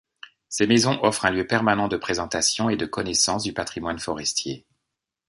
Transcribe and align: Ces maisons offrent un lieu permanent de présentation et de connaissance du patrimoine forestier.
Ces 0.49 0.65
maisons 0.65 0.99
offrent 1.03 1.25
un 1.25 1.29
lieu 1.29 1.45
permanent 1.45 1.87
de 1.87 1.95
présentation 1.95 2.71
et 2.71 2.75
de 2.75 2.87
connaissance 2.87 3.43
du 3.43 3.53
patrimoine 3.53 3.99
forestier. 3.99 4.65